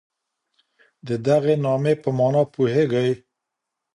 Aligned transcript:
د 1.07 1.09
دغي 1.27 1.55
نامې 1.65 1.93
په 2.03 2.09
مانا 2.17 2.43
پوهېږئ؟ 2.53 3.09